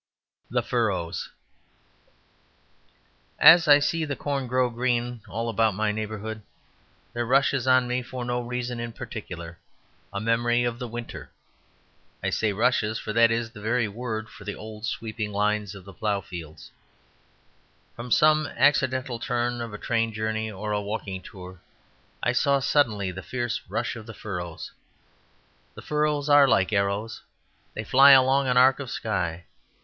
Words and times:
The 0.49 0.63
Furrows 0.63 1.29
As 3.37 3.67
I 3.67 3.77
see 3.77 4.03
the 4.03 4.15
corn 4.15 4.47
grow 4.47 4.67
green 4.71 5.21
all 5.29 5.47
about 5.47 5.75
my 5.75 5.91
neighbourhood, 5.91 6.41
there 7.13 7.23
rushes 7.23 7.67
on 7.67 7.87
me 7.87 8.01
for 8.01 8.25
no 8.25 8.41
reason 8.41 8.79
in 8.79 8.93
particular 8.93 9.59
a 10.11 10.19
memory 10.19 10.63
of 10.63 10.79
the 10.79 10.87
winter. 10.87 11.29
I 12.23 12.31
say 12.31 12.51
"rushes," 12.51 12.97
for 12.97 13.13
that 13.13 13.29
is 13.29 13.51
the 13.51 13.61
very 13.61 13.87
word 13.87 14.27
for 14.27 14.43
the 14.43 14.55
old 14.55 14.87
sweeping 14.87 15.31
lines 15.31 15.75
of 15.75 15.85
the 15.85 15.93
ploughed 15.93 16.25
fields. 16.25 16.71
From 17.95 18.09
some 18.09 18.47
accidental 18.47 19.19
turn 19.19 19.61
of 19.61 19.71
a 19.71 19.77
train 19.77 20.13
journey 20.13 20.49
or 20.49 20.71
a 20.71 20.81
walking 20.81 21.21
tour, 21.21 21.61
I 22.23 22.31
saw 22.31 22.59
suddenly 22.59 23.11
the 23.11 23.21
fierce 23.21 23.61
rush 23.69 23.95
of 23.95 24.07
the 24.07 24.15
furrows. 24.15 24.71
The 25.75 25.83
furrows 25.83 26.27
are 26.27 26.47
like 26.47 26.73
arrows; 26.73 27.21
they 27.75 27.83
fly 27.83 28.13
along 28.13 28.47
an 28.47 28.57
arc 28.57 28.79
of 28.79 28.89
sky. 28.89 29.45